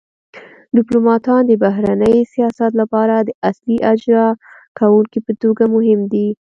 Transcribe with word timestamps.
ډیپلوماتان 0.77 1.41
د 1.47 1.51
بهرني 1.63 2.15
سیاست 2.33 2.71
لپاره 2.81 3.15
د 3.21 3.29
اصلي 3.49 3.77
اجرا 3.91 4.27
کونکو 4.79 5.17
په 5.25 5.33
توګه 5.41 5.63
مهم 5.75 6.01
دي 6.11 6.27